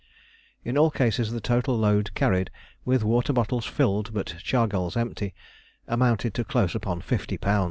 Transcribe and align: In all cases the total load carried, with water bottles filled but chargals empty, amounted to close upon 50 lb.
In 0.65 0.79
all 0.79 0.89
cases 0.89 1.29
the 1.29 1.39
total 1.39 1.77
load 1.77 2.15
carried, 2.15 2.49
with 2.85 3.03
water 3.03 3.33
bottles 3.33 3.67
filled 3.67 4.11
but 4.15 4.33
chargals 4.43 4.97
empty, 4.97 5.35
amounted 5.87 6.33
to 6.33 6.43
close 6.43 6.73
upon 6.73 7.01
50 7.01 7.37
lb. 7.37 7.59